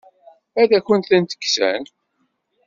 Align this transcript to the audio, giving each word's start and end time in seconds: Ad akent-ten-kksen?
Ad 0.61 0.71
akent-ten-kksen? 0.77 1.83